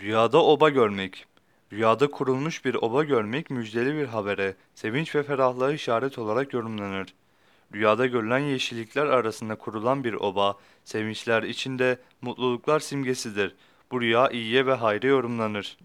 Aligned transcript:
Rüyada 0.00 0.44
oba 0.44 0.68
görmek. 0.68 1.26
Rüyada 1.72 2.10
kurulmuş 2.10 2.64
bir 2.64 2.74
oba 2.74 3.04
görmek 3.04 3.50
müjdeli 3.50 3.94
bir 3.94 4.06
habere, 4.06 4.56
sevinç 4.74 5.14
ve 5.14 5.22
ferahlığa 5.22 5.72
işaret 5.72 6.18
olarak 6.18 6.52
yorumlanır. 6.52 7.14
Rüyada 7.74 8.06
görülen 8.06 8.38
yeşillikler 8.38 9.06
arasında 9.06 9.54
kurulan 9.54 10.04
bir 10.04 10.12
oba, 10.14 10.56
sevinçler 10.84 11.42
içinde 11.42 11.98
mutluluklar 12.20 12.80
simgesidir. 12.80 13.54
Bu 13.90 14.00
rüya 14.00 14.30
iyiye 14.30 14.66
ve 14.66 14.74
hayra 14.74 15.06
yorumlanır. 15.06 15.78